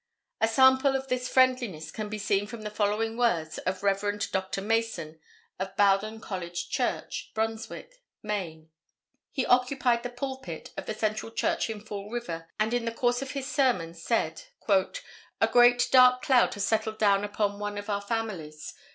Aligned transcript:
A 0.39 0.47
sample 0.47 0.95
of 0.95 1.09
this 1.09 1.29
friendliness 1.29 1.91
can 1.91 2.09
be 2.09 2.17
seen 2.17 2.47
from 2.47 2.63
the 2.63 2.71
following 2.71 3.17
words 3.17 3.59
of 3.59 3.83
Rev. 3.83 4.31
Dr. 4.31 4.59
Mason 4.59 5.19
of 5.59 5.75
Bowden 5.77 6.19
College 6.19 6.69
Church, 6.69 7.29
Brunswick, 7.35 8.01
Me. 8.23 8.67
He 9.31 9.45
occupied 9.45 10.01
the 10.01 10.09
pulpit 10.09 10.71
of 10.75 10.87
the 10.87 10.95
Central 10.95 11.31
Church 11.31 11.69
in 11.69 11.81
Fall 11.81 12.09
River 12.09 12.47
and 12.59 12.73
in 12.73 12.85
the 12.85 12.91
course 12.91 13.21
of 13.21 13.33
his 13.33 13.45
sermon 13.45 13.93
said 13.93 14.41
"A 14.67 15.47
great, 15.51 15.87
dark 15.91 16.23
cloud 16.23 16.55
has 16.55 16.65
settled 16.65 16.97
down 16.97 17.23
upon 17.23 17.59
one 17.59 17.77
of 17.77 17.87
our 17.87 18.01
families. 18.01 18.73